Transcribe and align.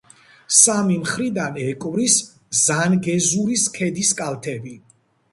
სამი 0.59 0.93
მხრიდან 1.01 1.59
ეკვრის 1.63 2.15
ზანგეზურის 2.61 3.67
ქედის 3.75 4.11
კალთები. 4.23 4.73